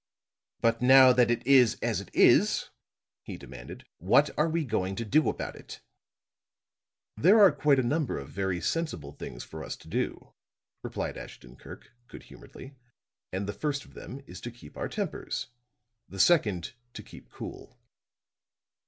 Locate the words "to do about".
4.95-5.55